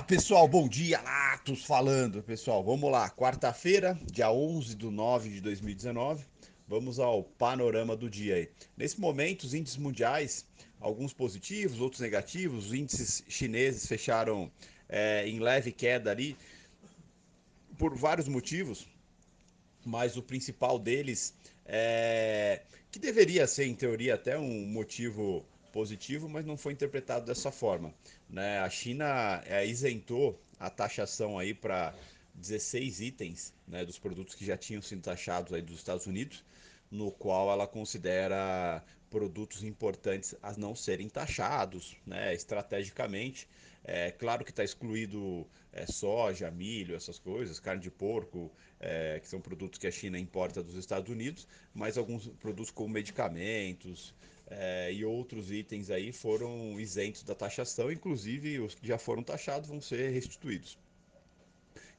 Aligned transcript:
Fala 0.00 0.08
pessoal, 0.08 0.48
bom 0.48 0.66
dia, 0.66 0.98
Latos 1.02 1.62
falando 1.62 2.22
pessoal. 2.22 2.64
Vamos 2.64 2.90
lá, 2.90 3.10
quarta-feira, 3.10 3.98
dia 4.10 4.32
11 4.32 4.74
de 4.74 4.86
9 4.86 5.28
de 5.28 5.40
2019. 5.42 6.24
Vamos 6.66 6.98
ao 6.98 7.22
panorama 7.22 7.94
do 7.94 8.08
dia 8.08 8.36
aí. 8.36 8.48
Nesse 8.78 8.98
momento, 8.98 9.42
os 9.42 9.52
índices 9.52 9.76
mundiais, 9.76 10.46
alguns 10.80 11.12
positivos, 11.12 11.80
outros 11.80 12.00
negativos. 12.00 12.68
Os 12.68 12.72
índices 12.72 13.22
chineses 13.28 13.86
fecharam 13.86 14.50
é, 14.88 15.28
em 15.28 15.38
leve 15.38 15.70
queda 15.70 16.10
ali 16.10 16.34
por 17.76 17.94
vários 17.94 18.26
motivos, 18.26 18.88
mas 19.84 20.16
o 20.16 20.22
principal 20.22 20.78
deles 20.78 21.34
é 21.66 22.62
que 22.90 22.98
deveria 22.98 23.46
ser, 23.46 23.66
em 23.66 23.74
teoria, 23.74 24.14
até 24.14 24.38
um 24.38 24.66
motivo 24.66 25.44
positivo, 25.70 26.28
mas 26.28 26.44
não 26.44 26.56
foi 26.56 26.72
interpretado 26.72 27.26
dessa 27.26 27.50
forma. 27.50 27.94
Né? 28.28 28.58
A 28.60 28.68
China 28.70 29.42
é, 29.46 29.66
isentou 29.66 30.40
a 30.58 30.68
taxação 30.68 31.38
aí 31.38 31.54
para 31.54 31.94
16 32.34 33.00
itens 33.00 33.54
né, 33.66 33.84
dos 33.84 33.98
produtos 33.98 34.34
que 34.34 34.44
já 34.44 34.56
tinham 34.56 34.82
sido 34.82 35.02
taxados 35.02 35.52
aí 35.52 35.62
dos 35.62 35.78
Estados 35.78 36.06
Unidos, 36.06 36.44
no 36.90 37.10
qual 37.10 37.50
ela 37.50 37.66
considera 37.66 38.82
produtos 39.08 39.64
importantes 39.64 40.34
a 40.42 40.52
não 40.52 40.74
serem 40.74 41.08
taxados 41.08 41.96
né, 42.06 42.32
estrategicamente. 42.34 43.48
É 43.82 44.10
claro 44.10 44.44
que 44.44 44.50
está 44.50 44.62
excluído 44.62 45.46
é, 45.72 45.86
soja, 45.86 46.50
milho, 46.50 46.94
essas 46.94 47.18
coisas, 47.18 47.58
carne 47.58 47.82
de 47.82 47.90
porco, 47.90 48.50
é, 48.78 49.18
que 49.20 49.28
são 49.28 49.40
produtos 49.40 49.78
que 49.78 49.86
a 49.86 49.90
China 49.90 50.18
importa 50.18 50.62
dos 50.62 50.74
Estados 50.74 51.10
Unidos, 51.10 51.48
mas 51.74 51.96
alguns 51.96 52.28
produtos 52.28 52.70
como 52.70 52.92
medicamentos, 52.92 54.14
é, 54.50 54.92
e 54.92 55.04
outros 55.04 55.50
itens 55.50 55.90
aí 55.90 56.12
foram 56.12 56.78
isentos 56.80 57.22
da 57.22 57.34
taxação, 57.34 57.90
inclusive 57.90 58.58
os 58.60 58.74
que 58.74 58.86
já 58.86 58.98
foram 58.98 59.22
taxados 59.22 59.68
vão 59.68 59.80
ser 59.80 60.10
restituídos. 60.10 60.76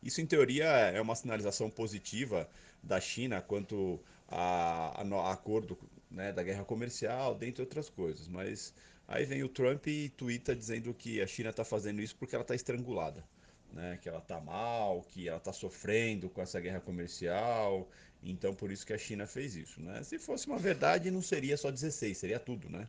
Isso, 0.04 0.20
em 0.20 0.26
teoria, 0.26 0.66
é 0.66 1.00
uma 1.00 1.16
sinalização 1.16 1.70
positiva 1.70 2.50
da 2.84 3.00
China 3.00 3.42
quanto 3.42 4.00
a, 4.28 5.02
a, 5.02 5.04
a 5.04 5.32
acordo 5.32 5.78
né, 6.10 6.32
da 6.34 6.44
guerra 6.44 6.66
comercial, 6.66 7.36
dentre 7.36 7.62
outras 7.62 7.90
coisas. 7.90 8.28
Mas 8.28 8.74
aí 9.08 9.26
vem 9.26 9.44
o 9.44 9.50
Trump 9.50 9.86
e 9.88 10.10
twitta 10.10 10.56
dizendo 10.56 10.94
que 10.94 11.22
a 11.22 11.28
China 11.28 11.52
está 11.52 11.64
fazendo 11.64 12.02
isso 12.02 12.16
porque 12.16 12.36
ela 12.36 12.44
está 12.44 12.56
estrangulada. 12.56 13.24
Né, 13.72 13.98
que 14.02 14.10
ela 14.10 14.20
está 14.20 14.38
mal, 14.40 15.02
que 15.04 15.30
ela 15.30 15.38
está 15.38 15.54
sofrendo 15.54 16.30
com 16.30 16.42
essa 16.42 16.60
guerra 16.60 16.82
comercial, 16.82 17.90
então 18.22 18.54
por 18.54 18.70
isso 18.70 18.86
que 18.86 18.92
a 18.92 18.98
China 18.98 19.26
fez 19.26 19.56
isso, 19.56 19.82
né? 19.82 20.04
Se 20.04 20.20
fosse 20.20 20.46
uma 20.48 20.58
verdade, 20.60 21.10
não 21.10 21.22
seria 21.22 21.56
só 21.56 21.72
16, 21.72 22.18
seria 22.18 22.38
tudo, 22.38 22.70
né? 22.70 22.86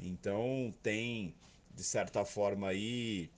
Então 0.00 0.74
tem 0.82 1.32
de 1.74 1.84
certa 1.84 2.24
forma 2.24 2.68
aí, 2.68 3.30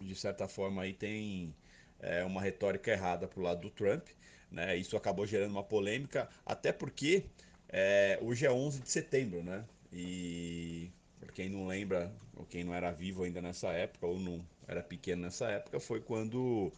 de 0.00 0.14
certa 0.16 0.48
forma 0.48 0.82
aí 0.82 0.92
tem 0.92 1.54
é, 2.00 2.24
uma 2.24 2.40
retórica 2.40 2.90
errada 2.90 3.28
pro 3.28 3.42
lado 3.42 3.60
do 3.62 3.70
Trump, 3.70 4.08
né? 4.50 4.76
Isso 4.76 4.96
acabou 4.96 5.26
gerando 5.26 5.52
uma 5.52 5.64
polêmica, 5.64 6.28
até 6.44 6.72
porque 6.72 7.24
é, 7.68 8.18
hoje 8.22 8.46
é 8.46 8.50
11 8.50 8.80
de 8.80 8.90
setembro, 8.90 9.42
né? 9.42 9.64
E 9.92 10.90
para 11.20 11.32
quem 11.32 11.48
não 11.48 11.66
lembra, 11.66 12.12
ou 12.36 12.44
quem 12.44 12.64
não 12.64 12.74
era 12.74 12.90
vivo 12.90 13.24
ainda 13.24 13.40
nessa 13.40 13.72
época, 13.72 14.06
ou 14.06 14.18
não 14.18 14.44
era 14.66 14.82
pequeno 14.82 15.22
nessa 15.22 15.48
época, 15.48 15.80
foi 15.80 16.00
quando 16.00 16.72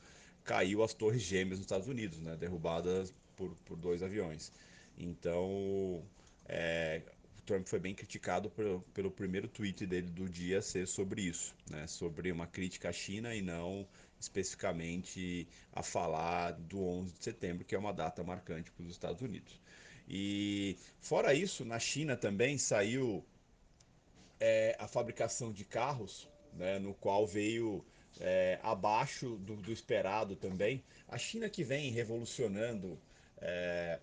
caiu 0.44 0.82
as 0.82 0.94
Torres 0.94 1.22
Gêmeas 1.22 1.58
nos 1.58 1.66
Estados 1.66 1.88
Unidos, 1.88 2.18
né? 2.20 2.36
Derrubadas 2.36 3.12
por, 3.36 3.54
por 3.64 3.76
dois 3.76 4.02
aviões. 4.02 4.52
Então, 4.96 6.02
é, 6.46 7.02
o 7.38 7.42
Trump 7.42 7.66
foi 7.66 7.78
bem 7.78 7.94
criticado 7.94 8.50
pelo, 8.50 8.80
pelo 8.94 9.10
primeiro 9.10 9.48
tweet 9.48 9.86
dele 9.86 10.08
do 10.10 10.28
dia 10.28 10.62
ser 10.62 10.86
sobre 10.86 11.22
isso, 11.22 11.54
né? 11.70 11.86
sobre 11.86 12.32
uma 12.32 12.46
crítica 12.46 12.88
à 12.88 12.92
China 12.92 13.34
e 13.34 13.42
não 13.42 13.86
especificamente 14.18 15.46
a 15.72 15.82
falar 15.82 16.52
do 16.52 16.82
11 16.82 17.12
de 17.12 17.24
setembro, 17.24 17.64
que 17.64 17.74
é 17.74 17.78
uma 17.78 17.92
data 17.92 18.22
marcante 18.24 18.70
para 18.70 18.84
os 18.84 18.90
Estados 18.90 19.20
Unidos. 19.22 19.60
E 20.08 20.76
fora 21.00 21.34
isso, 21.34 21.64
na 21.64 21.78
China 21.78 22.16
também 22.16 22.58
saiu 22.58 23.24
é, 24.38 24.76
a 24.78 24.86
fabricação 24.86 25.52
de 25.52 25.64
carros, 25.64 26.28
né, 26.56 26.78
no 26.78 26.94
qual 26.94 27.26
veio 27.26 27.84
é, 28.20 28.58
abaixo 28.62 29.36
do, 29.36 29.56
do, 29.56 29.72
esperado 29.72 30.34
também. 30.36 30.82
A 31.08 31.18
China 31.18 31.48
que 31.48 31.62
vem 31.62 31.90
revolucionando 31.90 32.98
é, 33.38 34.00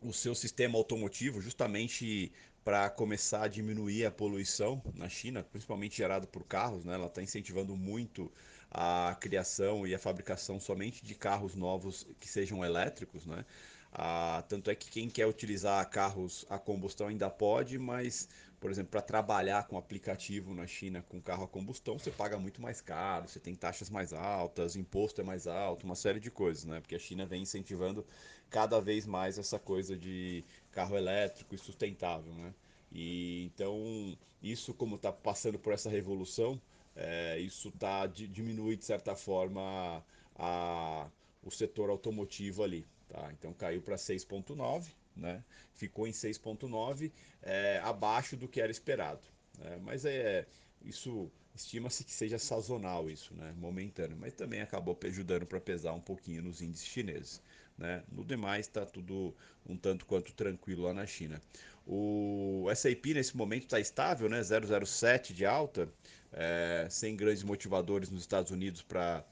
o 0.00 0.12
seu 0.12 0.34
sistema 0.34 0.78
automotivo 0.78 1.40
justamente 1.40 2.32
para 2.64 2.88
começar 2.88 3.44
a 3.44 3.48
diminuir 3.48 4.06
a 4.06 4.10
poluição 4.10 4.80
na 4.94 5.08
China, 5.08 5.42
principalmente 5.42 5.96
gerada 5.96 6.26
por 6.26 6.44
carros, 6.44 6.84
né? 6.84 6.94
Ela 6.94 7.06
está 7.06 7.22
incentivando 7.22 7.76
muito 7.76 8.30
a 8.70 9.16
criação 9.20 9.86
e 9.86 9.94
a 9.94 9.98
fabricação 9.98 10.60
somente 10.60 11.04
de 11.04 11.14
carros 11.14 11.54
novos 11.54 12.06
que 12.20 12.28
sejam 12.28 12.64
elétricos, 12.64 13.26
né? 13.26 13.44
Ah, 13.92 14.42
tanto 14.48 14.70
é 14.70 14.74
que 14.74 14.90
quem 14.90 15.10
quer 15.10 15.26
utilizar 15.26 15.88
carros 15.90 16.46
a 16.48 16.58
combustão 16.58 17.08
ainda 17.08 17.28
pode, 17.28 17.78
mas, 17.78 18.28
por 18.62 18.70
exemplo, 18.70 18.92
para 18.92 19.02
trabalhar 19.02 19.66
com 19.66 19.76
aplicativo 19.76 20.54
na 20.54 20.68
China 20.68 21.04
com 21.08 21.20
carro 21.20 21.42
a 21.42 21.48
combustão, 21.48 21.98
você 21.98 22.12
paga 22.12 22.38
muito 22.38 22.62
mais 22.62 22.80
caro, 22.80 23.26
você 23.26 23.40
tem 23.40 23.56
taxas 23.56 23.90
mais 23.90 24.12
altas, 24.12 24.76
imposto 24.76 25.20
é 25.20 25.24
mais 25.24 25.48
alto, 25.48 25.84
uma 25.84 25.96
série 25.96 26.20
de 26.20 26.30
coisas, 26.30 26.64
né? 26.64 26.80
Porque 26.80 26.94
a 26.94 26.98
China 26.98 27.26
vem 27.26 27.42
incentivando 27.42 28.06
cada 28.48 28.80
vez 28.80 29.04
mais 29.04 29.36
essa 29.36 29.58
coisa 29.58 29.96
de 29.96 30.44
carro 30.70 30.96
elétrico 30.96 31.56
e 31.56 31.58
sustentável, 31.58 32.32
né? 32.34 32.54
E 32.92 33.50
então 33.52 34.16
isso 34.40 34.72
como 34.72 34.94
está 34.94 35.10
passando 35.12 35.58
por 35.58 35.72
essa 35.72 35.90
revolução, 35.90 36.62
é, 36.94 37.40
isso 37.40 37.68
tá 37.72 38.06
diminui 38.06 38.76
de 38.76 38.84
certa 38.84 39.16
forma 39.16 40.04
a, 40.36 41.08
o 41.42 41.50
setor 41.50 41.90
automotivo 41.90 42.62
ali. 42.62 42.86
Tá? 43.08 43.28
Então 43.32 43.52
caiu 43.52 43.82
para 43.82 43.96
6,9, 43.96 44.86
né? 45.16 45.42
ficou 45.74 46.06
em 46.06 46.12
6,9, 46.12 47.12
é, 47.42 47.80
abaixo 47.82 48.36
do 48.36 48.48
que 48.48 48.60
era 48.60 48.70
esperado. 48.70 49.22
Né? 49.58 49.78
Mas 49.82 50.04
é 50.04 50.46
isso 50.84 51.30
estima-se 51.54 52.02
que 52.02 52.12
seja 52.12 52.38
sazonal 52.38 53.10
isso, 53.10 53.34
né? 53.34 53.52
momentâneo, 53.56 54.16
mas 54.18 54.32
também 54.34 54.60
acabou 54.62 54.98
ajudando 55.04 55.44
para 55.44 55.60
pesar 55.60 55.92
um 55.92 56.00
pouquinho 56.00 56.42
nos 56.42 56.62
índices 56.62 56.86
chineses. 56.86 57.42
Né? 57.76 58.02
No 58.10 58.24
demais 58.24 58.66
está 58.66 58.86
tudo 58.86 59.34
um 59.66 59.76
tanto 59.76 60.06
quanto 60.06 60.32
tranquilo 60.32 60.84
lá 60.84 60.94
na 60.94 61.06
China. 61.06 61.40
O 61.86 62.68
S&P 62.70 63.14
nesse 63.14 63.36
momento 63.36 63.64
está 63.64 63.80
estável, 63.80 64.28
né? 64.28 64.40
0,07 64.40 65.32
de 65.32 65.44
alta, 65.44 65.88
é, 66.32 66.86
sem 66.88 67.16
grandes 67.16 67.42
motivadores 67.42 68.08
nos 68.08 68.22
Estados 68.22 68.52
Unidos 68.52 68.82
para 68.82 69.24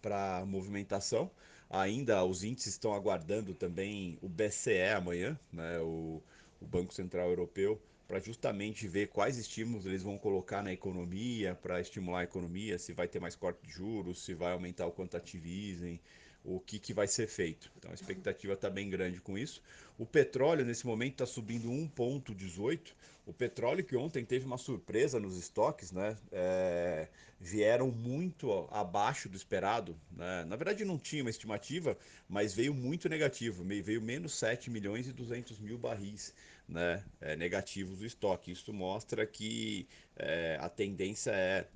para 0.00 0.44
movimentação. 0.44 1.30
Ainda 1.72 2.22
os 2.22 2.44
índices 2.44 2.74
estão 2.74 2.92
aguardando 2.92 3.54
também 3.54 4.18
o 4.20 4.28
BCE 4.28 4.92
amanhã, 4.94 5.40
né, 5.50 5.80
o, 5.80 6.22
o 6.60 6.66
Banco 6.66 6.92
Central 6.92 7.30
Europeu, 7.30 7.80
para 8.06 8.20
justamente 8.20 8.86
ver 8.86 9.08
quais 9.08 9.38
estímulos 9.38 9.86
eles 9.86 10.02
vão 10.02 10.18
colocar 10.18 10.62
na 10.62 10.70
economia, 10.70 11.54
para 11.54 11.80
estimular 11.80 12.20
a 12.20 12.24
economia, 12.24 12.78
se 12.78 12.92
vai 12.92 13.08
ter 13.08 13.20
mais 13.20 13.34
corte 13.34 13.66
de 13.66 13.72
juros, 13.72 14.22
se 14.22 14.34
vai 14.34 14.52
aumentar 14.52 14.86
o 14.86 14.92
quantitative 14.92 15.70
easing, 15.70 15.98
o 16.44 16.58
que, 16.60 16.78
que 16.78 16.92
vai 16.92 17.06
ser 17.06 17.26
feito. 17.26 17.70
Então 17.76 17.90
a 17.90 17.94
expectativa 17.94 18.54
está 18.54 18.68
bem 18.68 18.90
grande 18.90 19.20
com 19.20 19.38
isso. 19.38 19.62
O 19.98 20.06
petróleo 20.06 20.64
nesse 20.64 20.86
momento 20.86 21.12
está 21.12 21.26
subindo 21.26 21.68
1,18. 21.68 22.92
O 23.24 23.32
petróleo 23.32 23.84
que 23.84 23.94
ontem 23.94 24.24
teve 24.24 24.44
uma 24.44 24.58
surpresa 24.58 25.20
nos 25.20 25.36
estoques, 25.36 25.92
né? 25.92 26.16
É, 26.32 27.06
vieram 27.38 27.90
muito 27.90 28.68
abaixo 28.70 29.28
do 29.28 29.36
esperado. 29.36 29.96
Né? 30.10 30.44
Na 30.44 30.56
verdade 30.56 30.84
não 30.84 30.98
tinha 30.98 31.22
uma 31.22 31.30
estimativa, 31.30 31.96
mas 32.28 32.52
veio 32.52 32.74
muito 32.74 33.08
negativo. 33.08 33.64
Veio 33.64 34.02
menos 34.02 34.34
7 34.34 34.70
milhões 34.70 35.06
e 35.06 35.12
200 35.12 35.58
mil 35.60 35.78
barris 35.78 36.34
né? 36.68 37.04
É, 37.20 37.36
negativos 37.36 38.00
do 38.00 38.06
estoque. 38.06 38.50
Isso 38.50 38.72
mostra 38.72 39.24
que 39.24 39.86
é, 40.16 40.56
a 40.60 40.68
tendência 40.68 41.30
é 41.30 41.66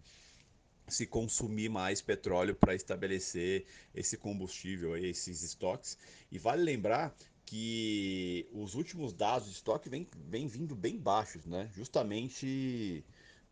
se 0.88 1.06
consumir 1.06 1.68
mais 1.68 2.00
petróleo 2.00 2.54
para 2.54 2.74
estabelecer 2.74 3.66
esse 3.94 4.16
combustível, 4.16 4.96
esses 4.96 5.42
estoques. 5.42 5.98
E 6.30 6.38
vale 6.38 6.62
lembrar 6.62 7.16
que 7.44 8.48
os 8.52 8.74
últimos 8.74 9.12
dados 9.12 9.48
de 9.48 9.54
estoque 9.54 9.88
vêm 9.88 10.06
vem 10.28 10.46
vindo 10.46 10.74
bem 10.74 10.98
baixos, 10.98 11.46
né? 11.46 11.70
Justamente, 11.74 13.04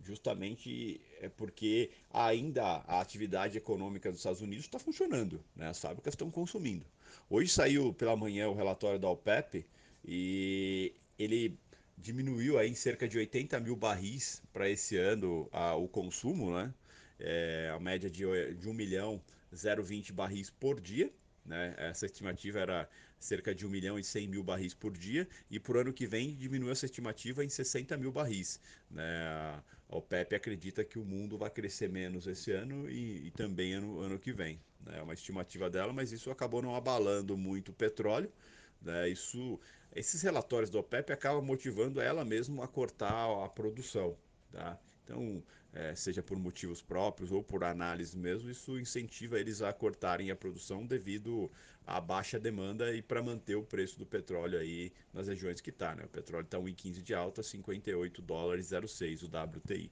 justamente 0.05 1.01
é 1.21 1.29
porque 1.29 1.91
ainda 2.11 2.63
a 2.87 3.01
atividade 3.01 3.57
econômica 3.57 4.11
dos 4.11 4.21
Estados 4.21 4.41
Unidos 4.41 4.65
está 4.65 4.79
funcionando, 4.79 5.43
né? 5.55 5.69
As 5.69 5.79
fábricas 5.79 6.15
estão 6.15 6.31
consumindo. 6.31 6.85
Hoje 7.31 7.51
saiu 7.51 7.93
pela 7.95 8.17
manhã 8.17 8.49
o 8.49 8.55
relatório 8.55 8.99
da 8.99 9.09
OPEP 9.09 9.65
e 10.05 10.93
ele 11.19 11.57
diminuiu 11.97 12.59
aí 12.59 12.69
em 12.69 12.75
cerca 12.75 13.09
de 13.09 13.17
80 13.17 13.61
mil 13.61 13.77
barris 13.77 14.43
para 14.53 14.69
esse 14.69 14.97
ano 14.97 15.49
a, 15.53 15.77
o 15.77 15.89
consumo, 15.89 16.55
né? 16.55 16.75
É, 17.19 17.71
a 17.75 17.79
média 17.81 18.11
de, 18.11 18.25
de 18.55 18.69
1 18.69 18.73
milhão 18.73 19.23
0,20 19.55 20.13
barris 20.13 20.51
por 20.51 20.81
dia. 20.81 21.11
né? 21.45 21.75
Essa 21.79 22.07
estimativa 22.07 22.59
era 22.59 22.89
cerca 23.19 23.55
de 23.55 23.67
1 23.67 23.71
milhão 23.71 23.99
e 23.99 24.05
100 24.05 24.29
mil 24.29 24.43
barris 24.43 24.75
por 24.75 24.93
dia, 24.97 25.27
e 25.51 25.59
por 25.59 25.79
ano 25.79 25.93
que 25.93 26.07
vem 26.07 26.35
diminuiu 26.35 26.73
essa 26.73 26.85
estimativa 26.85 27.45
em 27.45 27.49
60 27.49 27.97
mil 27.97 28.13
barris. 28.13 28.61
Né? 28.91 29.03
A 29.27 29.63
OPEP 29.89 30.35
acredita 30.35 30.85
que 30.85 30.99
o 30.99 31.05
mundo 31.05 31.39
vai 31.39 31.51
crescer 31.51 31.89
menos 31.89 32.27
esse 32.27 32.53
ano 32.53 32.91
e, 32.91 33.29
e 33.29 33.31
também 33.31 33.75
ano, 33.75 34.01
ano 34.01 34.19
que 34.19 34.33
vem. 34.33 34.61
Né? 34.85 34.99
É 34.99 35.03
uma 35.03 35.15
estimativa 35.15 35.71
dela, 35.71 35.93
mas 35.93 36.13
isso 36.13 36.31
acabou 36.31 36.61
não 36.61 36.75
abalando 36.75 37.37
muito 37.37 37.71
o 37.71 37.75
petróleo. 37.75 38.31
Né? 38.83 39.09
Isso, 39.09 39.59
esses 39.95 40.21
relatórios 40.21 40.71
da 40.71 40.79
OPEP 40.79 41.13
acabam 41.13 41.43
motivando 41.43 42.01
ela 42.01 42.25
mesma 42.25 42.65
a 42.65 42.69
cortar 42.69 43.45
a 43.45 43.49
produção. 43.49 44.17
Tá? 44.53 44.79
Então, 45.05 45.43
é, 45.75 45.93
seja 45.95 46.23
por 46.23 46.39
motivos 46.39 46.81
próprios 46.81 47.33
ou 47.33 47.43
por 47.43 47.65
análise 47.65 48.17
mesmo, 48.17 48.49
isso 48.49 48.79
incentiva 48.79 49.39
eles 49.41 49.61
a 49.61 49.73
cortarem 49.73 50.31
a 50.31 50.37
produção 50.37 50.87
devido 50.87 51.51
à 51.85 52.01
baixa 52.01 52.39
demanda 52.39 52.95
e 52.95 53.03
para 53.03 53.21
manter 53.21 53.57
o 53.57 53.63
preço 53.65 53.99
do 53.99 54.07
petróleo 54.07 54.59
aí 54.59 54.93
nas 55.13 55.27
regiões 55.27 55.61
que 55.61 55.71
está. 55.71 55.95
Né? 55.95 56.05
O 56.05 56.09
petróleo 56.09 56.45
está 56.45 56.59
1,15 56.59 57.03
de 57.03 57.13
alta, 57.13 57.43
58 57.43 58.23
dólares 58.23 58.71
06 58.87 59.25
o 59.25 59.27
WTI. 59.27 59.91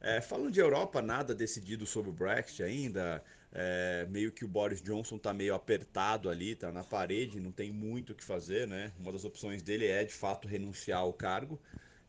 É, 0.00 0.22
falando 0.22 0.50
de 0.50 0.60
Europa, 0.60 1.02
nada 1.02 1.34
decidido 1.34 1.84
sobre 1.84 2.08
o 2.08 2.12
Brexit 2.12 2.62
ainda. 2.62 3.22
É, 3.52 4.06
meio 4.08 4.30
que 4.30 4.44
o 4.44 4.48
Boris 4.48 4.80
Johnson 4.80 5.16
está 5.16 5.34
meio 5.34 5.54
apertado 5.54 6.30
ali, 6.30 6.52
está 6.52 6.70
na 6.70 6.84
parede, 6.84 7.40
não 7.40 7.50
tem 7.50 7.72
muito 7.72 8.12
o 8.12 8.14
que 8.14 8.22
fazer, 8.22 8.66
né? 8.66 8.92
Uma 8.96 9.10
das 9.10 9.24
opções 9.24 9.60
dele 9.60 9.86
é 9.86 10.04
de 10.04 10.14
fato 10.14 10.46
renunciar 10.46 11.00
ao 11.00 11.12
cargo 11.12 11.60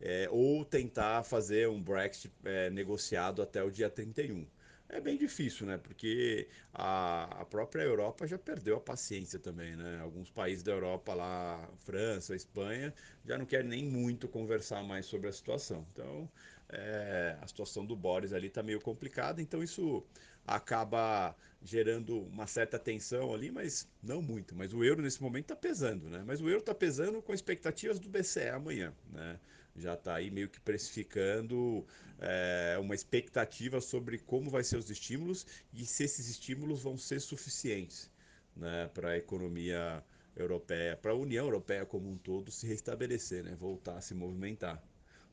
é, 0.01 0.27
ou 0.31 0.65
tentar 0.65 1.23
fazer 1.23 1.69
um 1.69 1.81
Brexit 1.81 2.31
é, 2.43 2.69
negociado 2.69 3.41
até 3.41 3.63
o 3.63 3.69
dia 3.69 3.89
31. 3.89 4.45
É 4.89 4.99
bem 4.99 5.17
difícil, 5.17 5.65
né? 5.65 5.77
Porque 5.77 6.49
a, 6.73 7.41
a, 7.41 7.45
própria 7.45 7.81
Europa 7.81 8.27
já 8.27 8.37
perdeu 8.37 8.75
a 8.75 8.79
paciência 8.79 9.39
também, 9.39 9.73
né? 9.75 9.99
Alguns 10.01 10.29
países 10.29 10.63
da 10.63 10.73
Europa 10.73 11.13
lá, 11.13 11.69
França, 11.85 12.35
Espanha, 12.35 12.93
já 13.25 13.37
não 13.37 13.45
querem 13.45 13.69
nem 13.69 13.85
muito 13.85 14.27
conversar 14.27 14.83
mais 14.83 15.05
sobre 15.05 15.29
a 15.29 15.31
situação. 15.31 15.87
Então, 15.93 16.29
é, 16.67 17.37
a 17.41 17.47
situação 17.47 17.85
do 17.85 17.95
Boris 17.95 18.33
ali 18.33 18.47
está 18.47 18.61
meio 18.61 18.81
complicada, 18.81 19.41
então 19.41 19.63
isso 19.63 20.03
acaba 20.45 21.33
gerando 21.63 22.23
uma 22.23 22.47
certa 22.47 22.77
tensão 22.77 23.33
ali, 23.33 23.49
mas 23.49 23.87
não 24.03 24.21
muito. 24.21 24.53
Mas 24.55 24.73
o 24.73 24.83
euro 24.83 25.01
nesse 25.01 25.21
momento 25.21 25.45
está 25.45 25.55
pesando, 25.55 26.09
né? 26.09 26.21
Mas 26.25 26.41
o 26.41 26.49
euro 26.49 26.59
está 26.59 26.75
pesando 26.75 27.21
com 27.21 27.33
expectativas 27.33 27.97
do 27.97 28.09
BCE 28.09 28.49
amanhã, 28.49 28.93
né? 29.09 29.39
Já 29.75 29.93
está 29.93 30.15
aí 30.15 30.29
meio 30.29 30.49
que 30.49 30.59
precificando 30.59 31.85
é, 32.19 32.77
uma 32.79 32.93
expectativa 32.93 33.79
sobre 33.79 34.17
como 34.19 34.49
vai 34.49 34.63
ser 34.63 34.77
os 34.77 34.89
estímulos 34.89 35.45
e 35.73 35.85
se 35.85 36.03
esses 36.03 36.27
estímulos 36.29 36.83
vão 36.83 36.97
ser 36.97 37.21
suficientes, 37.21 38.11
né? 38.55 38.89
Para 38.93 39.11
a 39.11 39.17
economia 39.17 40.03
europeia, 40.35 40.97
para 40.97 41.11
a 41.11 41.15
União 41.15 41.45
Europeia 41.45 41.85
como 41.85 42.09
um 42.09 42.17
todo 42.17 42.51
se 42.51 42.67
restabelecer, 42.67 43.43
né? 43.43 43.55
Voltar 43.55 43.97
a 43.97 44.01
se 44.01 44.13
movimentar. 44.13 44.83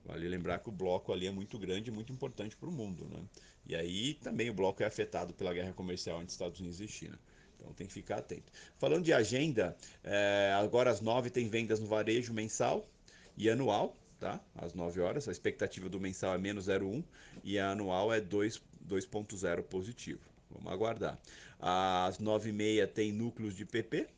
Vale 0.05 0.27
lembrar 0.27 0.61
que 0.61 0.69
o 0.69 0.73
bloco 0.73 1.13
ali 1.13 1.27
é 1.27 1.31
muito 1.31 1.59
grande 1.59 1.91
e 1.91 1.93
muito 1.93 2.13
importante 2.13 2.57
para 2.57 2.69
o 2.69 2.73
mundo. 2.73 3.07
Né? 3.11 3.23
E 3.67 3.75
aí 3.77 4.15
também 4.15 4.49
o 4.49 4.55
bloco 4.55 4.83
é 4.83 4.87
afetado 4.87 5.35
pela 5.35 5.53
guerra 5.53 5.73
comercial 5.75 6.17
entre 6.23 6.33
Estados 6.33 6.61
Unidos 6.61 6.81
e 6.81 6.89
China. 6.89 7.19
Então 7.57 7.73
tem 7.75 7.87
que 7.87 7.93
ficar 7.93 8.19
atento. 8.19 8.51
Falando 8.79 9.05
de 9.05 9.13
agenda, 9.13 9.77
é, 10.03 10.53
agora 10.57 10.91
às 10.91 11.01
9 11.01 11.29
tem 11.29 11.49
vendas 11.49 11.81
no 11.81 11.87
varejo 11.87 12.33
mensal 12.33 12.89
e 13.37 13.51
anual, 13.51 13.97
tá? 14.19 14.41
Às 14.57 14.75
9 14.75 15.01
horas. 15.01 15.29
A 15.29 15.33
expectativa 15.33 15.89
do 15.89 16.01
mensal 16.01 16.35
é 16.35 16.39
menos 16.39 16.67
0,1 16.67 17.05
e 17.45 17.59
a 17.59 17.71
anual 17.71 18.13
é 18.13 18.21
2,0 18.21 19.63
positivo. 19.63 20.21
Vamos 20.51 20.73
aguardar. 20.73 21.19
Às 21.61 22.19
9h30 22.19 22.87
tem 22.89 23.13
núcleos 23.13 23.55
de 23.55 23.65
PP, 23.65 24.09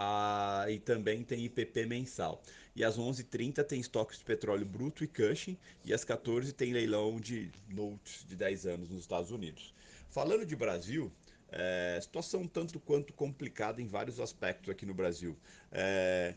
ah, 0.00 0.64
e 0.68 0.78
também 0.78 1.24
tem 1.24 1.44
IPP 1.44 1.84
mensal. 1.84 2.40
E 2.76 2.84
às 2.84 2.96
11h30 2.96 3.64
tem 3.64 3.80
estoques 3.80 4.18
de 4.18 4.24
petróleo 4.24 4.64
bruto 4.64 5.02
e 5.02 5.08
Cushing. 5.08 5.58
E 5.84 5.92
às 5.92 6.04
14 6.04 6.52
tem 6.52 6.72
leilão 6.72 7.16
de 7.16 7.50
notes 7.68 8.24
de 8.24 8.36
10 8.36 8.66
anos 8.66 8.90
nos 8.90 9.00
Estados 9.00 9.32
Unidos. 9.32 9.74
Falando 10.08 10.46
de 10.46 10.54
Brasil, 10.54 11.10
é, 11.50 11.98
situação 12.00 12.46
tanto 12.46 12.78
quanto 12.78 13.12
complicada 13.12 13.82
em 13.82 13.88
vários 13.88 14.20
aspectos 14.20 14.70
aqui 14.70 14.86
no 14.86 14.94
Brasil. 14.94 15.36
É, 15.72 16.36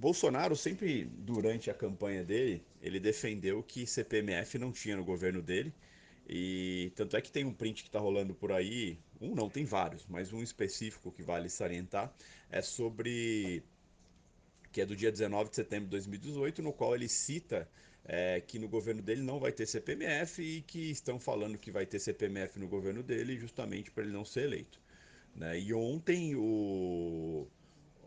Bolsonaro 0.00 0.56
sempre, 0.56 1.04
durante 1.04 1.70
a 1.70 1.74
campanha 1.74 2.24
dele, 2.24 2.64
ele 2.80 2.98
defendeu 2.98 3.62
que 3.62 3.86
CPMF 3.86 4.58
não 4.58 4.72
tinha 4.72 4.96
no 4.96 5.04
governo 5.04 5.42
dele. 5.42 5.74
E 6.26 6.90
tanto 6.96 7.18
é 7.18 7.20
que 7.20 7.30
tem 7.30 7.44
um 7.44 7.52
print 7.52 7.82
que 7.82 7.90
está 7.90 7.98
rolando 7.98 8.34
por 8.34 8.50
aí, 8.50 8.98
um 9.20 9.34
não, 9.34 9.50
tem 9.50 9.66
vários, 9.66 10.06
mas 10.06 10.32
um 10.32 10.42
específico 10.42 11.12
que 11.12 11.22
vale 11.22 11.50
salientar 11.50 12.10
é 12.50 12.62
sobre 12.62 13.62
que 14.72 14.80
é 14.80 14.86
do 14.86 14.96
dia 14.96 15.12
19 15.12 15.50
de 15.50 15.56
setembro 15.56 15.84
de 15.84 15.90
2018, 15.90 16.62
no 16.62 16.72
qual 16.72 16.94
ele 16.94 17.08
cita 17.08 17.68
é, 18.04 18.40
que 18.40 18.58
no 18.58 18.68
governo 18.68 19.02
dele 19.02 19.20
não 19.20 19.38
vai 19.38 19.52
ter 19.52 19.66
CPMF 19.66 20.40
e 20.40 20.62
que 20.62 20.90
estão 20.90 21.20
falando 21.20 21.58
que 21.58 21.70
vai 21.70 21.84
ter 21.84 21.98
CPMF 21.98 22.58
no 22.58 22.68
governo 22.68 23.02
dele 23.02 23.36
justamente 23.36 23.90
para 23.90 24.04
ele 24.04 24.12
não 24.12 24.24
ser 24.24 24.44
eleito. 24.44 24.80
Né? 25.34 25.60
E 25.60 25.74
ontem 25.74 26.34
o, 26.36 27.46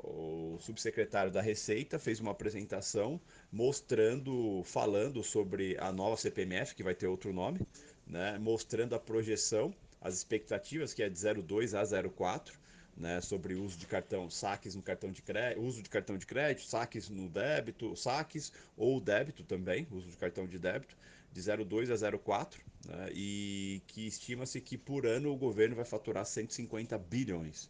o 0.04 0.58
subsecretário 0.60 1.32
da 1.32 1.42
Receita 1.42 1.98
fez 1.98 2.20
uma 2.20 2.32
apresentação 2.32 3.20
mostrando, 3.52 4.62
falando 4.66 5.24
sobre 5.24 5.78
a 5.80 5.92
nova 5.92 6.18
CPMF, 6.18 6.76
que 6.76 6.84
vai 6.84 6.94
ter 6.94 7.08
outro 7.08 7.32
nome, 7.32 7.62
né? 8.06 8.38
mostrando 8.38 8.94
a 8.94 9.00
projeção, 9.00 9.74
as 10.02 10.16
expectativas, 10.16 10.94
que 10.94 11.02
é 11.02 11.10
de 11.10 11.20
02 11.42 11.74
a 11.74 11.84
04, 12.16 12.60
né, 12.96 13.20
sobre 13.22 13.56
uso 13.56 13.78
de 13.78 13.88
cartão, 13.88 14.30
saques 14.30 14.76
no 14.76 14.82
cartão 14.82 15.12
de 15.12 15.22
crédito, 15.22 15.62
uso 15.62 15.82
de 15.82 15.90
cartão 15.90 16.18
de 16.18 16.26
crédito, 16.26 16.68
saques 16.68 17.10
no 17.10 17.28
débito, 17.28 17.96
saques 17.96 18.52
ou 18.78 19.00
débito 19.00 19.44
também, 19.44 19.88
uso 19.92 20.08
de 20.10 20.18
cartão 20.18 20.46
de 20.46 20.60
débito, 20.60 20.96
de 21.32 21.42
0,2 21.42 21.90
a 21.90 21.96
0,4, 21.96 22.60
né, 22.88 23.10
e 23.14 23.82
que 23.88 24.06
estima-se 24.06 24.62
que 24.62 24.78
por 24.78 25.08
ano 25.08 25.32
o 25.32 25.38
governo 25.38 25.76
vai 25.76 25.86
faturar 25.86 26.26
150 26.26 26.98
bilhões. 27.00 27.70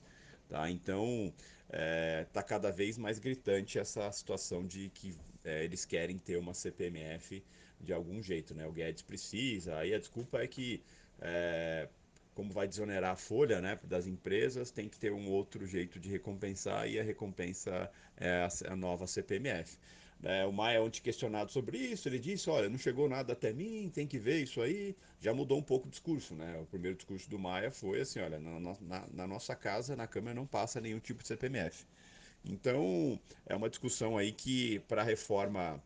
Tá? 0.50 0.70
Então, 0.70 1.34
está 1.74 1.82
é, 1.82 2.26
tá 2.32 2.44
cada 2.44 2.72
vez 2.72 2.98
mais 2.98 3.18
gritante 3.18 3.80
essa 3.80 4.12
situação 4.12 4.66
de 4.66 4.90
que 4.90 5.16
é, 5.44 5.64
eles 5.64 5.86
querem 5.86 6.18
ter 6.18 6.38
uma 6.38 6.54
CPMF 6.54 7.44
de 7.82 7.92
algum 7.92 8.22
jeito. 8.22 8.54
Né? 8.54 8.68
O 8.68 8.72
Guedes 8.72 9.02
precisa, 9.02 9.78
aí 9.78 9.94
a 9.94 10.00
desculpa 10.00 10.42
é 10.42 10.48
que 10.48 10.84
é, 11.20 11.90
como 12.36 12.52
vai 12.52 12.68
desonerar 12.68 13.12
a 13.12 13.16
folha 13.16 13.60
né, 13.60 13.80
das 13.84 14.06
empresas, 14.06 14.72
tem 14.72 14.88
que 14.88 14.98
ter 14.98 15.12
um 15.12 15.30
outro 15.30 15.66
jeito 15.66 16.00
de 16.00 16.10
recompensar 16.10 16.88
e 16.88 17.00
a 17.00 17.04
recompensa 17.04 17.90
é 18.18 18.48
a, 18.68 18.76
nova 18.76 19.08
CPMF. 19.08 19.78
É, 20.24 20.46
o 20.46 20.54
Maia, 20.54 20.82
ontem 20.82 21.02
questionado 21.02 21.52
sobre 21.52 21.78
isso, 21.78 22.08
ele 22.08 22.18
disse: 22.18 22.50
Olha, 22.50 22.70
não 22.70 22.78
chegou 22.78 23.10
nada 23.10 23.34
até 23.34 23.52
mim, 23.52 23.92
tem 23.94 24.08
que 24.08 24.18
ver 24.18 24.42
isso 24.42 24.62
aí. 24.62 24.96
Já 25.20 25.34
mudou 25.34 25.58
um 25.58 25.64
pouco 25.64 25.88
o 25.88 25.92
discurso, 25.92 26.34
né? 26.34 26.58
O 26.62 26.66
primeiro 26.66 26.96
discurso 26.96 27.30
do 27.30 27.38
Maia 27.38 27.72
foi 27.72 28.02
assim: 28.02 28.20
Olha, 28.20 28.40
na, 28.40 28.60
na, 28.60 29.08
na 29.12 29.28
nossa 29.28 29.56
casa, 29.56 29.96
na 29.96 30.08
Câmara, 30.08 30.34
não 30.34 30.48
passa 30.48 30.80
nenhum 30.80 31.00
tipo 31.00 31.22
de 31.22 31.28
CPMF. 31.28 31.86
Então, 32.46 33.20
é 33.46 33.56
uma 33.56 33.70
discussão 33.70 34.18
aí 34.18 34.32
que, 34.32 34.80
para 34.88 35.02
a 35.02 35.06
reforma 35.06 35.82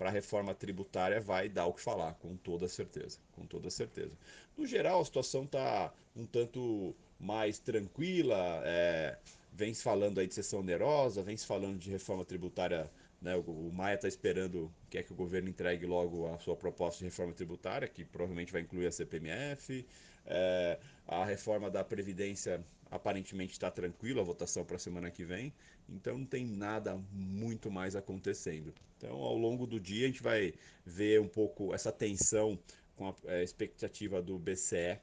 para 0.00 0.08
reforma 0.08 0.54
tributária 0.54 1.20
vai 1.20 1.46
dar 1.46 1.66
o 1.66 1.74
que 1.74 1.82
falar, 1.82 2.14
com 2.14 2.34
toda 2.34 2.66
certeza, 2.66 3.18
com 3.32 3.44
toda 3.44 3.68
certeza. 3.68 4.16
No 4.56 4.66
geral, 4.66 5.02
a 5.02 5.04
situação 5.04 5.44
está 5.44 5.92
um 6.16 6.24
tanto 6.24 6.96
mais 7.18 7.58
tranquila, 7.58 8.62
é, 8.64 9.18
vem 9.52 9.74
se 9.74 9.82
falando 9.82 10.18
aí 10.18 10.26
de 10.26 10.32
sessão 10.34 10.60
onerosa, 10.60 11.22
vem 11.22 11.36
se 11.36 11.44
falando 11.44 11.78
de 11.78 11.90
reforma 11.90 12.24
tributária, 12.24 12.90
né, 13.20 13.36
o, 13.36 13.40
o 13.40 13.72
Maia 13.72 13.96
está 13.96 14.08
esperando, 14.08 14.72
quer 14.88 15.02
que 15.02 15.12
o 15.12 15.16
governo 15.16 15.48
entregue 15.48 15.86
logo 15.86 16.32
a 16.32 16.38
sua 16.38 16.56
proposta 16.56 16.98
de 16.98 17.04
reforma 17.04 17.32
tributária, 17.32 17.86
que 17.86 18.04
provavelmente 18.04 18.52
vai 18.52 18.62
incluir 18.62 18.86
a 18.86 18.92
CPMF, 18.92 19.86
é, 20.26 20.78
a 21.06 21.24
reforma 21.24 21.70
da 21.70 21.84
Previdência 21.84 22.64
aparentemente 22.90 23.52
está 23.52 23.70
tranquila, 23.70 24.20
a 24.20 24.24
votação 24.24 24.64
para 24.64 24.76
a 24.76 24.78
semana 24.78 25.10
que 25.10 25.24
vem, 25.24 25.52
então 25.88 26.18
não 26.18 26.26
tem 26.26 26.44
nada 26.44 26.96
muito 27.12 27.70
mais 27.70 27.94
acontecendo. 27.94 28.74
Então, 28.96 29.16
ao 29.16 29.36
longo 29.36 29.66
do 29.66 29.78
dia, 29.78 30.04
a 30.04 30.08
gente 30.08 30.22
vai 30.22 30.54
ver 30.84 31.20
um 31.20 31.28
pouco 31.28 31.74
essa 31.74 31.92
tensão 31.92 32.58
com 32.96 33.08
a, 33.08 33.14
a 33.28 33.42
expectativa 33.42 34.20
do 34.20 34.38
BCE 34.38 34.98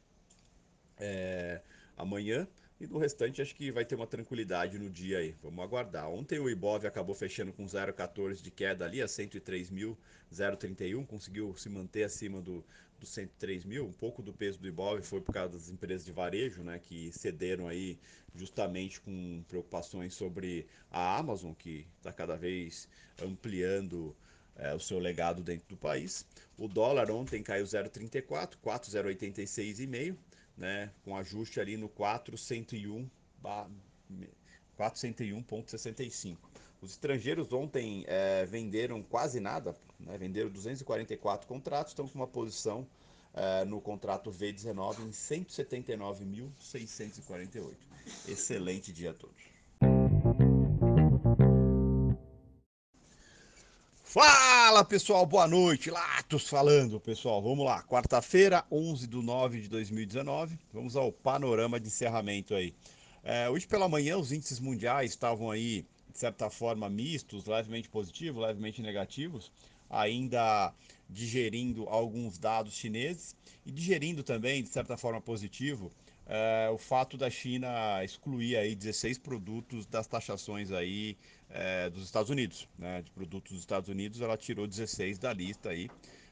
é, 1.00 1.62
amanhã. 1.96 2.48
E 2.80 2.86
no 2.86 3.00
restante, 3.00 3.42
acho 3.42 3.56
que 3.56 3.72
vai 3.72 3.84
ter 3.84 3.96
uma 3.96 4.06
tranquilidade 4.06 4.78
no 4.78 4.88
dia 4.88 5.18
aí. 5.18 5.36
Vamos 5.42 5.64
aguardar. 5.64 6.08
Ontem 6.10 6.38
o 6.38 6.48
Ibov 6.48 6.86
acabou 6.86 7.16
fechando 7.16 7.52
com 7.52 7.66
0,14 7.66 8.40
de 8.40 8.52
queda 8.52 8.86
ali, 8.86 9.02
a 9.02 9.08
103.031. 9.08 11.04
Conseguiu 11.08 11.56
se 11.58 11.70
manter 11.70 12.04
acima 12.04 12.40
do, 12.40 12.64
do 13.00 13.06
103 13.08 13.66
mil. 13.66 13.88
Um 13.88 13.92
pouco 13.92 14.22
do 14.22 14.32
peso 14.32 14.60
do 14.60 14.68
Ibov 14.68 15.02
foi 15.02 15.22
por 15.22 15.34
causa 15.34 15.54
das 15.54 15.70
empresas 15.70 16.06
de 16.06 16.12
varejo, 16.12 16.62
né, 16.62 16.78
que 16.78 17.12
cederam 17.12 17.68
aí 17.68 17.98
justamente 18.36 19.02
com 19.02 19.44
preocupações 19.48 20.14
sobre 20.14 20.68
a 20.92 21.18
Amazon, 21.18 21.54
que 21.54 21.88
está 21.98 22.14
cada 22.14 22.36
vez 22.36 22.88
ampliando 23.20 24.16
é, 24.56 24.76
o 24.76 24.80
seu 24.80 25.00
legado 25.00 25.42
dentro 25.42 25.68
do 25.68 25.78
país. 25.78 26.28
O 26.56 26.68
dólar 26.68 27.10
ontem 27.10 27.42
caiu 27.42 27.66
0,34, 27.66 28.56
4,086,5. 28.64 30.16
Né, 30.58 30.92
com 31.04 31.16
ajuste 31.16 31.60
ali 31.60 31.78
no 31.78 31.88
401 31.88 33.08
401.65. 34.78 36.38
Os 36.82 36.92
estrangeiros 36.92 37.52
ontem 37.52 38.06
é, 38.08 38.46
venderam 38.46 39.02
quase 39.02 39.40
nada, 39.40 39.76
né, 40.00 40.16
venderam 40.18 40.50
244 40.50 41.48
contratos, 41.48 41.92
estão 41.92 42.08
com 42.08 42.16
uma 42.16 42.28
posição 42.28 42.88
é, 43.34 43.66
no 43.66 43.82
contrato 43.82 44.32
V19 44.32 45.00
em 45.00 45.10
179.648. 45.10 47.74
Excelente 48.28 48.94
dia 48.94 49.10
a 49.12 49.14
todos. 49.14 49.47
Fala 54.20 54.84
pessoal, 54.84 55.28
boa 55.28 55.48
noite. 55.48 55.92
Latos 55.92 56.50
falando, 56.50 57.00
pessoal. 57.00 57.40
Vamos 57.40 57.64
lá, 57.64 57.84
quarta-feira, 57.84 58.66
11 58.72 59.06
de 59.06 59.16
9 59.16 59.62
de 59.62 59.70
2019. 59.70 60.58
Vamos 60.74 60.96
ao 60.96 61.12
panorama 61.12 61.80
de 61.80 61.86
encerramento 61.86 62.56
aí. 62.56 62.74
É, 63.24 63.48
hoje 63.48 63.68
pela 63.68 63.88
manhã, 63.88 64.18
os 64.18 64.32
índices 64.32 64.60
mundiais 64.60 65.12
estavam 65.12 65.52
aí, 65.52 65.86
de 66.12 66.18
certa 66.18 66.50
forma, 66.50 66.90
mistos, 66.90 67.46
levemente 67.46 67.90
positivos, 67.90 68.42
levemente 68.42 68.82
negativos, 68.82 69.52
ainda 69.88 70.74
digerindo 71.08 71.88
alguns 71.88 72.40
dados 72.40 72.74
chineses 72.74 73.36
e 73.68 73.72
digerindo 73.72 74.24
também, 74.24 74.64
de 74.64 74.70
certa 74.70 74.98
forma, 74.98 75.22
positivo, 75.22 75.92
é, 76.28 76.70
o 76.70 76.78
fato 76.78 77.18
da 77.18 77.30
China 77.30 78.04
excluir 78.04 78.58
aí 78.58 78.76
16 78.76 79.18
produtos 79.18 79.86
das 79.86 80.08
taxações 80.08 80.72
aí 80.72 81.18
é, 81.50 81.90
dos 81.90 82.04
Estados 82.04 82.30
Unidos, 82.30 82.68
né? 82.78 83.02
De 83.02 83.10
produtos 83.12 83.54
dos 83.54 83.62
Estados 83.62 83.90
Unidos, 83.90 84.20
ela 84.20 84.36
tirou 84.36 84.68
16 84.68 85.18
da 85.18 85.32
lista 85.32 85.70
aí 85.70 85.90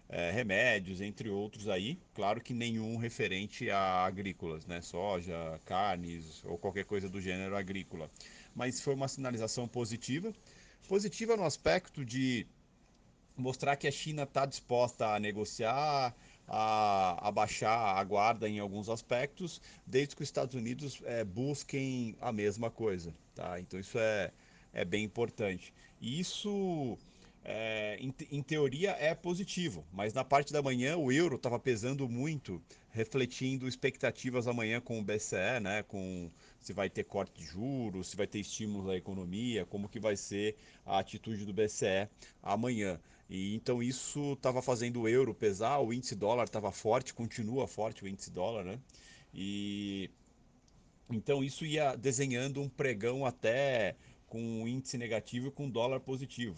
é, 0.09 0.31
remédios, 0.31 0.99
entre 0.99 1.29
outros 1.29 1.69
aí. 1.69 1.97
Claro 2.13 2.41
que 2.41 2.53
nenhum 2.53 2.97
referente 2.97 3.69
a 3.69 4.05
agrícolas, 4.05 4.65
né? 4.65 4.81
Soja, 4.81 5.61
carnes 5.63 6.43
ou 6.43 6.57
qualquer 6.57 6.83
coisa 6.83 7.09
do 7.09 7.21
gênero 7.21 7.55
agrícola. 7.55 8.09
Mas 8.53 8.81
foi 8.81 8.93
uma 8.93 9.07
sinalização 9.07 9.67
positiva. 9.67 10.33
Positiva 10.89 11.37
no 11.37 11.45
aspecto 11.45 12.03
de 12.05 12.45
mostrar 13.37 13.75
que 13.75 13.87
a 13.87 13.91
China 13.91 14.23
está 14.23 14.45
disposta 14.45 15.07
a 15.07 15.19
negociar, 15.19 16.15
a, 16.47 17.27
a, 17.27 17.31
baixar 17.31 17.97
a 17.97 18.03
guarda 18.03 18.47
em 18.47 18.59
alguns 18.59 18.89
aspectos, 18.89 19.61
desde 19.85 20.15
que 20.15 20.21
os 20.21 20.27
Estados 20.27 20.55
Unidos 20.55 21.01
é, 21.05 21.23
busquem 21.23 22.15
a 22.21 22.31
mesma 22.31 22.69
coisa. 22.69 23.13
Tá? 23.33 23.59
Então 23.59 23.79
isso 23.79 23.97
é, 23.97 24.31
é 24.73 24.85
bem 24.85 25.03
importante. 25.03 25.73
E 25.99 26.19
isso 26.19 26.97
é, 27.43 27.97
em, 27.99 28.13
em, 28.31 28.41
teoria 28.41 28.91
é 28.99 29.13
positivo, 29.13 29.85
mas 29.93 30.13
na 30.13 30.23
parte 30.23 30.51
da 30.51 30.63
manhã 30.63 30.97
o 30.97 31.11
euro 31.11 31.35
estava 31.35 31.59
pesando 31.59 32.09
muito, 32.09 32.61
refletindo 32.89 33.67
expectativas 33.67 34.47
amanhã 34.47 34.81
com 34.81 34.99
o 34.99 35.03
BCE, 35.03 35.59
né, 35.61 35.83
com 35.83 36.31
se 36.59 36.73
vai 36.73 36.89
ter 36.89 37.03
corte 37.03 37.39
de 37.39 37.45
juros, 37.45 38.09
se 38.09 38.17
vai 38.17 38.25
ter 38.25 38.39
estímulos 38.39 38.89
à 38.89 38.95
economia, 38.95 39.65
como 39.65 39.87
que 39.87 39.99
vai 39.99 40.15
ser 40.15 40.55
a 40.83 40.97
atitude 40.97 41.45
do 41.45 41.53
BCE 41.53 42.09
amanhã. 42.41 42.99
E 43.29 43.55
então 43.55 43.81
isso 43.81 44.33
estava 44.33 44.61
fazendo 44.61 45.01
o 45.01 45.07
euro 45.07 45.33
pesar, 45.33 45.79
o 45.79 45.91
índice 45.91 46.15
dólar 46.15 46.43
estava 46.45 46.71
forte, 46.71 47.13
continua 47.13 47.67
forte 47.67 48.03
o 48.03 48.07
índice 48.07 48.29
dólar, 48.31 48.63
né? 48.63 48.79
E 49.33 50.09
então 51.09 51.43
isso 51.43 51.65
ia 51.65 51.95
desenhando 51.95 52.61
um 52.61 52.69
pregão 52.69 53.25
até 53.25 53.95
com 54.27 54.39
um 54.39 54.67
índice 54.67 54.97
negativo 54.97 55.47
e 55.47 55.51
com 55.51 55.69
dólar 55.69 55.99
positivo. 55.99 56.55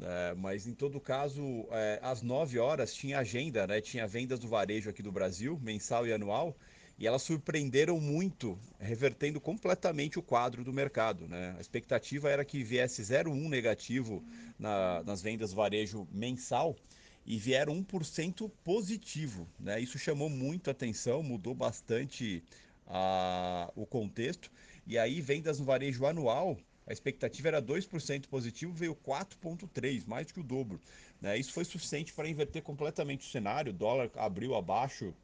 É, 0.00 0.34
mas 0.34 0.66
em 0.66 0.74
todo 0.74 1.00
caso, 1.00 1.42
é, 1.70 1.98
às 2.02 2.22
9 2.22 2.58
horas 2.58 2.94
tinha 2.94 3.18
agenda, 3.18 3.66
né? 3.66 3.80
tinha 3.80 4.06
vendas 4.06 4.38
do 4.38 4.48
varejo 4.48 4.88
aqui 4.88 5.02
do 5.02 5.10
Brasil, 5.10 5.58
mensal 5.60 6.06
e 6.06 6.12
anual, 6.12 6.56
e 7.00 7.06
elas 7.06 7.22
surpreenderam 7.22 7.98
muito, 7.98 8.58
revertendo 8.78 9.40
completamente 9.40 10.18
o 10.18 10.22
quadro 10.22 10.62
do 10.62 10.70
mercado. 10.70 11.26
Né? 11.26 11.54
A 11.56 11.60
expectativa 11.60 12.28
era 12.28 12.44
que 12.44 12.62
viesse 12.62 13.00
0,1 13.00 13.48
negativo 13.48 14.22
na, 14.58 15.02
nas 15.02 15.22
vendas 15.22 15.50
varejo 15.50 16.06
mensal 16.12 16.76
e 17.24 17.38
vieram 17.38 17.82
1% 17.82 18.50
positivo. 18.62 19.48
Né? 19.58 19.80
Isso 19.80 19.98
chamou 19.98 20.28
muito 20.28 20.70
atenção, 20.70 21.22
mudou 21.22 21.54
bastante 21.54 22.44
a, 22.86 23.72
o 23.74 23.86
contexto. 23.86 24.52
E 24.86 24.98
aí, 24.98 25.22
vendas 25.22 25.58
no 25.58 25.64
varejo 25.64 26.04
anual 26.04 26.58
a 26.86 26.92
expectativa 26.92 27.46
era 27.48 27.62
2% 27.62 28.26
positivo, 28.26 28.72
veio 28.72 28.96
4,3%, 28.96 30.08
mais 30.08 30.32
que 30.32 30.40
o 30.40 30.42
dobro. 30.42 30.80
Né? 31.20 31.38
Isso 31.38 31.52
foi 31.52 31.64
suficiente 31.64 32.12
para 32.12 32.28
inverter 32.28 32.62
completamente 32.62 33.26
o 33.26 33.30
cenário. 33.30 33.70
O 33.70 33.74
dólar 33.74 34.10
abriu 34.16 34.56
abaixo 34.56 35.14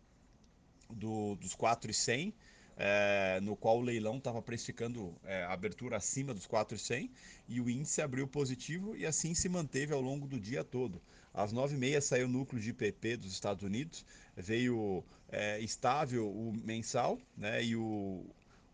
do, 0.91 1.37
dos 1.37 1.55
4,100, 1.55 2.35
é, 2.77 3.41
no 3.43 3.57
qual 3.57 3.79
o 3.79 3.81
leilão 3.81 4.19
estava 4.19 4.43
precificando 4.43 5.15
é, 5.25 5.45
abertura 5.45 5.97
acima 5.97 6.35
dos 6.35 6.47
4,100 6.47 7.11
e 7.49 7.61
o 7.61 7.71
índice 7.71 8.03
abriu 8.03 8.29
positivo 8.29 8.95
e 8.95 9.07
assim 9.07 9.35
se 9.35 9.49
manteve 9.49 9.95
ao 9.95 10.01
longo 10.01 10.27
do 10.27 10.39
dia 10.39 10.63
todo. 10.63 11.01
Às 11.33 11.53
9h30 11.53 12.01
saiu 12.01 12.27
o 12.27 12.31
núcleo 12.31 12.61
de 12.61 12.71
IPP 12.71 13.17
dos 13.19 13.33
Estados 13.33 13.63
Unidos, 13.63 14.05
veio 14.37 15.05
é, 15.29 15.59
estável 15.61 16.29
o 16.29 16.53
mensal 16.53 17.19
né, 17.37 17.63
e 17.63 17.77
o, 17.77 18.25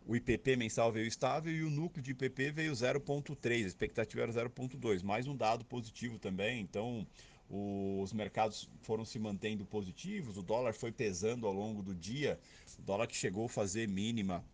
o 0.07 0.17
IPP 0.17 0.57
mensal 0.57 0.93
veio 0.93 1.07
estável 1.07 1.53
e 1.53 1.63
o 1.63 1.71
núcleo 1.71 2.03
de 2.03 2.11
IPP 2.13 2.51
veio 2.51 2.73
0,3, 2.73 3.65
a 3.65 3.67
expectativa 3.67 4.23
era 4.23 4.33
0,2, 4.33 5.03
mais 5.03 5.27
um 5.27 5.37
dado 5.37 5.65
positivo 5.65 6.19
também, 6.19 6.61
então 6.61 7.07
os 7.51 8.13
mercados 8.13 8.69
foram 8.83 9.05
se 9.05 9.19
mantendo 9.19 9.65
positivos, 9.65 10.37
o 10.37 10.43
dólar 10.43 10.73
foi 10.73 10.91
pesando 10.91 11.47
ao 11.47 11.53
longo 11.53 11.83
do 11.83 11.95
dia, 11.95 12.39
o 12.79 12.83
dólar 12.83 13.07
que 13.07 13.17
chegou 13.17 13.47
a 13.47 13.49
fazer 13.49 13.87
mínima 13.89 14.45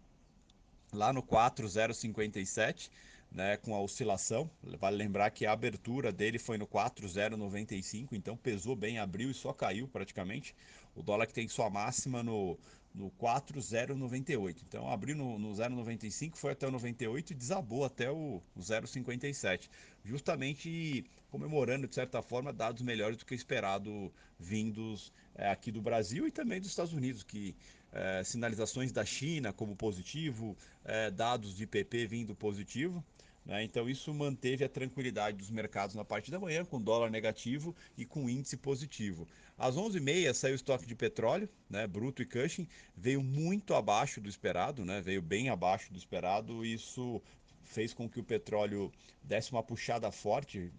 lá 0.92 1.12
no 1.12 1.22
4,057, 1.22 2.90
né, 3.30 3.56
com 3.58 3.74
a 3.74 3.80
oscilação. 3.80 4.50
Vale 4.80 4.96
lembrar 4.96 5.30
que 5.30 5.46
a 5.46 5.52
abertura 5.52 6.10
dele 6.10 6.38
foi 6.38 6.58
no 6.58 6.66
4,095, 6.66 8.16
então 8.16 8.36
pesou 8.36 8.74
bem, 8.74 8.98
abriu 8.98 9.30
e 9.30 9.34
só 9.34 9.52
caiu 9.52 9.86
praticamente. 9.86 10.54
O 10.96 11.02
dólar 11.02 11.26
que 11.26 11.34
tem 11.34 11.46
sua 11.46 11.70
máxima 11.70 12.22
no 12.22 12.58
no 12.94 13.10
4,098. 13.12 14.64
Então 14.66 14.90
abriu 14.90 15.16
no, 15.16 15.38
no 15.38 15.52
0,95, 15.52 16.36
foi 16.36 16.52
até 16.52 16.66
o 16.66 16.70
98 16.70 17.32
e 17.32 17.36
desabou 17.36 17.84
até 17.84 18.10
o, 18.10 18.42
o 18.56 18.60
0,57. 18.60 19.68
Justamente 20.04 21.04
comemorando, 21.30 21.86
de 21.86 21.94
certa 21.94 22.22
forma, 22.22 22.52
dados 22.52 22.82
melhores 22.82 23.16
do 23.16 23.24
que 23.24 23.34
esperado 23.34 24.12
vindos 24.38 25.12
é, 25.34 25.50
aqui 25.50 25.70
do 25.70 25.80
Brasil 25.80 26.26
e 26.26 26.30
também 26.30 26.60
dos 26.60 26.70
Estados 26.70 26.92
Unidos, 26.92 27.22
que 27.22 27.54
é, 27.92 28.22
sinalizações 28.24 28.92
da 28.92 29.04
China 29.04 29.52
como 29.52 29.76
positivo, 29.76 30.56
é, 30.84 31.10
dados 31.10 31.56
de 31.56 31.64
IPP 31.64 32.06
vindo 32.06 32.34
positivo. 32.34 33.04
Né? 33.48 33.62
Então 33.64 33.88
isso 33.88 34.12
manteve 34.12 34.62
a 34.62 34.68
tranquilidade 34.68 35.38
dos 35.38 35.50
mercados 35.50 35.94
na 35.94 36.04
parte 36.04 36.30
da 36.30 36.38
manhã, 36.38 36.64
com 36.64 36.80
dólar 36.80 37.10
negativo 37.10 37.74
e 37.96 38.04
com 38.04 38.28
índice 38.28 38.58
positivo. 38.58 39.26
Às 39.56 39.74
11h30 39.74 40.34
saiu 40.34 40.52
o 40.52 40.56
estoque 40.56 40.86
de 40.86 40.94
petróleo, 40.94 41.48
né, 41.68 41.86
bruto 41.86 42.22
e 42.22 42.26
Cushing, 42.26 42.68
veio 42.94 43.22
muito 43.22 43.74
abaixo 43.74 44.20
do 44.20 44.28
esperado, 44.28 44.84
né, 44.84 45.00
veio 45.00 45.22
bem 45.22 45.48
abaixo 45.48 45.90
do 45.92 45.98
esperado, 45.98 46.64
isso 46.64 47.22
fez 47.68 47.92
com 47.92 48.08
que 48.08 48.18
o 48.18 48.24
petróleo 48.24 48.90
desse 49.22 49.52
uma 49.52 49.62
puxada 49.62 50.10
forte, 50.10 50.72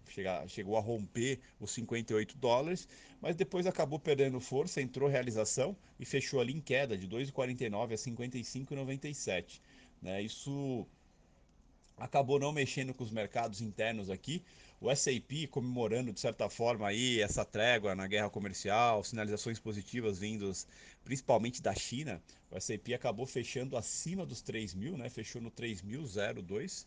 chegou 0.48 0.76
a 0.76 0.82
romper 0.82 1.40
os 1.60 1.72
58 1.72 2.36
dólares, 2.38 2.88
mas 3.22 3.36
depois 3.36 3.68
acabou 3.68 4.00
perdendo 4.00 4.40
força, 4.40 4.82
entrou 4.82 5.08
realização 5.08 5.78
e 6.00 6.06
fechou 6.06 6.40
ali 6.40 6.54
em 6.54 6.60
queda 6.60 6.98
de 6.98 7.08
2,49 7.08 7.94
a 7.94 7.96
55,97. 7.96 9.62
Né? 10.02 10.22
Isso 10.24 10.88
acabou 11.96 12.40
não 12.40 12.52
mexendo 12.52 12.94
com 12.94 13.04
os 13.04 13.12
mercados 13.12 13.62
internos 13.62 14.10
aqui. 14.10 14.44
O 14.82 14.96
SAP 14.96 15.48
comemorando 15.52 16.14
de 16.14 16.22
certa 16.22 16.50
forma 16.50 16.88
aí 16.88 17.20
essa 17.20 17.44
trégua 17.44 17.94
na 17.94 18.08
guerra 18.08 18.30
comercial, 18.30 19.04
sinalizações 19.04 19.60
positivas 19.60 20.20
vindas 20.20 20.66
principalmente 21.04 21.62
da 21.62 21.76
China. 21.76 22.22
O 22.50 22.60
SAP 22.60 22.94
acabou 22.96 23.26
fechando 23.26 23.76
acima 23.76 24.26
dos 24.26 24.42
3 24.42 24.74
mil, 24.76 24.98
né? 24.98 25.10
Fechou 25.10 25.42
no 25.42 25.52
3.002, 25.52 26.86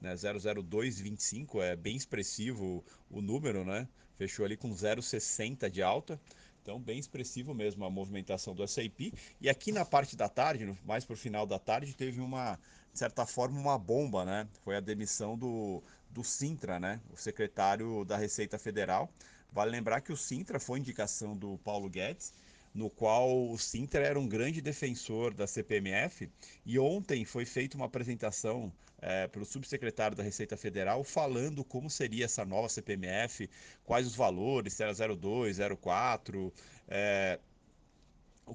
né? 0.00 0.14
00225 0.16 1.60
é 1.60 1.76
bem 1.76 1.94
expressivo 1.94 2.82
o 3.10 3.20
número, 3.20 3.66
né? 3.66 3.86
Fechou 4.16 4.46
ali 4.46 4.56
com 4.56 4.70
0,60 4.70 5.68
de 5.68 5.82
alta. 5.82 6.18
Então, 6.62 6.80
bem 6.80 6.98
expressivo 6.98 7.54
mesmo 7.54 7.84
a 7.84 7.90
movimentação 7.90 8.54
do 8.54 8.66
SAP. 8.66 9.12
E 9.40 9.48
aqui 9.50 9.70
na 9.70 9.84
parte 9.84 10.16
da 10.16 10.28
tarde, 10.28 10.74
mais 10.84 11.04
para 11.04 11.14
o 11.14 11.16
final 11.16 11.46
da 11.46 11.58
tarde, 11.58 11.94
teve 11.94 12.20
uma 12.20 12.58
de 12.96 12.98
certa 12.98 13.26
forma, 13.26 13.60
uma 13.60 13.78
bomba, 13.78 14.24
né? 14.24 14.48
Foi 14.64 14.74
a 14.74 14.80
demissão 14.80 15.36
do, 15.36 15.82
do 16.16 16.24
Sintra, 16.24 16.80
né? 16.80 16.98
O 17.12 17.16
secretário 17.16 18.02
da 18.02 18.16
Receita 18.16 18.58
Federal. 18.58 19.12
Vale 19.52 19.70
lembrar 19.70 20.00
que 20.00 20.12
o 20.12 20.16
Sintra 20.16 20.58
foi 20.58 20.78
indicação 20.78 21.36
do 21.36 21.58
Paulo 21.58 21.90
Guedes, 21.90 22.32
no 22.74 22.88
qual 22.88 23.50
o 23.50 23.58
Sintra 23.58 24.00
era 24.06 24.18
um 24.18 24.26
grande 24.26 24.62
defensor 24.62 25.34
da 25.34 25.46
CPMF, 25.46 26.30
e 26.64 26.78
ontem 26.78 27.26
foi 27.26 27.44
feita 27.44 27.76
uma 27.76 27.84
apresentação 27.84 28.72
é, 28.98 29.28
pelo 29.28 29.44
subsecretário 29.44 30.16
da 30.16 30.22
Receita 30.22 30.56
Federal 30.56 31.04
falando 31.04 31.62
como 31.62 31.90
seria 31.90 32.24
essa 32.24 32.46
nova 32.46 32.68
CPMF, 32.70 33.50
quais 33.84 34.06
os 34.06 34.16
valores, 34.16 34.72
se 34.72 34.82
era 34.82 34.94
02, 34.94 35.58
04, 35.78 36.52
é, 36.88 37.38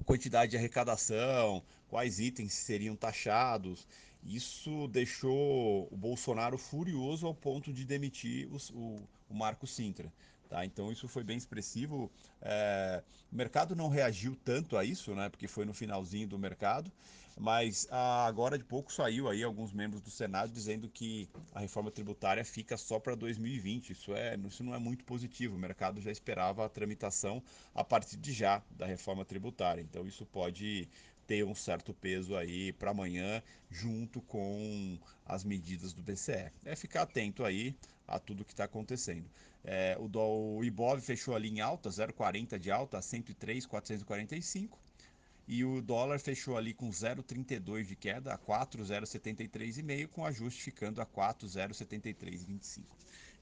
quantidade 0.04 0.50
de 0.50 0.56
arrecadação, 0.56 1.62
quais 1.88 2.18
itens 2.18 2.54
seriam 2.54 2.96
taxados. 2.96 3.86
Isso 4.24 4.86
deixou 4.88 5.88
o 5.90 5.96
Bolsonaro 5.96 6.56
furioso 6.56 7.26
ao 7.26 7.34
ponto 7.34 7.72
de 7.72 7.84
demitir 7.84 8.48
os, 8.52 8.70
o, 8.70 9.00
o 9.28 9.34
Marco 9.34 9.66
Sintra. 9.66 10.12
Tá? 10.48 10.66
Então 10.66 10.92
isso 10.92 11.08
foi 11.08 11.24
bem 11.24 11.36
expressivo. 11.36 12.10
É, 12.40 13.02
o 13.32 13.34
mercado 13.34 13.74
não 13.74 13.88
reagiu 13.88 14.36
tanto 14.44 14.76
a 14.76 14.84
isso, 14.84 15.14
né? 15.14 15.30
porque 15.30 15.48
foi 15.48 15.64
no 15.64 15.72
finalzinho 15.72 16.28
do 16.28 16.38
mercado, 16.38 16.92
mas 17.38 17.88
ah, 17.90 18.26
agora 18.26 18.58
de 18.58 18.64
pouco 18.64 18.92
saiu 18.92 19.30
aí 19.30 19.42
alguns 19.42 19.72
membros 19.72 20.02
do 20.02 20.10
Senado 20.10 20.52
dizendo 20.52 20.90
que 20.90 21.26
a 21.54 21.60
reforma 21.60 21.90
tributária 21.90 22.44
fica 22.44 22.76
só 22.76 23.00
para 23.00 23.14
2020. 23.14 23.90
Isso, 23.90 24.14
é, 24.14 24.36
isso 24.46 24.62
não 24.62 24.74
é 24.74 24.78
muito 24.78 25.04
positivo. 25.04 25.56
O 25.56 25.58
mercado 25.58 26.02
já 26.02 26.10
esperava 26.10 26.66
a 26.66 26.68
tramitação 26.68 27.42
a 27.74 27.82
partir 27.82 28.18
de 28.18 28.32
já 28.32 28.62
da 28.70 28.84
reforma 28.84 29.24
tributária. 29.24 29.80
Então 29.80 30.06
isso 30.06 30.26
pode 30.26 30.86
ter 31.26 31.44
um 31.44 31.54
certo 31.54 31.94
peso 31.94 32.36
aí 32.36 32.72
para 32.72 32.90
amanhã, 32.90 33.42
junto 33.70 34.20
com 34.22 34.98
as 35.24 35.44
medidas 35.44 35.92
do 35.92 36.02
BCE. 36.02 36.50
É 36.64 36.76
ficar 36.76 37.02
atento 37.02 37.44
aí 37.44 37.76
a 38.06 38.18
tudo 38.18 38.44
que 38.44 38.52
está 38.52 38.64
acontecendo. 38.64 39.28
É, 39.64 39.96
o, 39.98 40.08
do, 40.08 40.20
o 40.20 40.64
Ibov 40.64 41.00
fechou 41.00 41.34
ali 41.34 41.48
em 41.48 41.60
alta, 41.60 41.88
0,40 41.88 42.58
de 42.58 42.70
alta, 42.70 43.00
103,445 43.00 44.78
e 45.46 45.64
o 45.64 45.80
dólar 45.82 46.18
fechou 46.18 46.56
ali 46.56 46.72
com 46.72 46.88
0,32 46.88 47.86
de 47.86 47.96
queda 47.96 48.32
a 48.32 48.38
4,073,5, 48.38 50.08
com 50.08 50.24
ajuste 50.24 50.62
ficando 50.62 51.00
a 51.00 51.06
4,073,25. 51.06 52.82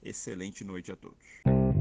Excelente 0.03 0.65
noite 0.65 0.91
a 0.91 0.97
todos. 0.97 1.80